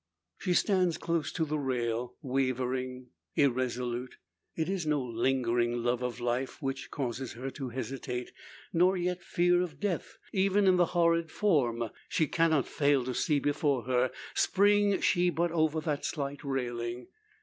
[0.39, 4.17] She stands close to the rail, wavering, irresolute.
[4.55, 8.31] It is no lingering love of life which causes her to hesitate.
[8.73, 13.37] Nor yet fear of death, even in the horrid form, she cannot fail to see
[13.39, 17.05] before her, spring she but over that slight railing.